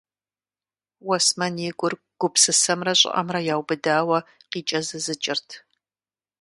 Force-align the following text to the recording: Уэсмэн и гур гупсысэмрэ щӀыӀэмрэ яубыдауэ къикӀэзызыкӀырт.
Уэсмэн 1.07 1.55
и 1.67 1.69
гур 1.79 1.93
гупсысэмрэ 2.19 2.93
щӀыӀэмрэ 2.99 3.39
яубыдауэ 3.53 4.19
къикӀэзызыкӀырт. 4.49 5.49